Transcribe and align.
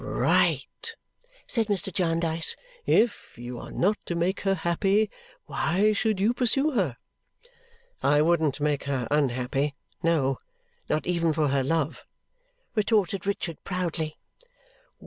"Right!" 0.03 0.95
said 1.45 1.67
Mr. 1.67 1.93
Jarndyce. 1.93 2.55
"If 2.87 3.37
you 3.37 3.59
are 3.59 3.69
not 3.69 3.99
to 4.07 4.15
make 4.15 4.39
her 4.39 4.55
happy, 4.55 5.11
why 5.45 5.93
should 5.93 6.19
you 6.19 6.33
pursue 6.33 6.71
her?" 6.71 6.97
"I 8.01 8.23
wouldn't 8.23 8.59
make 8.59 8.85
her 8.85 9.07
unhappy 9.11 9.75
no, 10.01 10.39
not 10.89 11.05
even 11.05 11.33
for 11.33 11.49
her 11.49 11.61
love," 11.63 12.03
retorted 12.73 13.27
Richard 13.27 13.63
proudly. 13.63 14.17